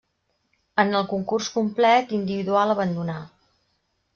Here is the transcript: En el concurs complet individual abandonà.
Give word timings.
En 0.83 0.95
el 0.99 1.05
concurs 1.11 1.49
complet 1.57 2.15
individual 2.19 2.77
abandonà. 2.77 3.19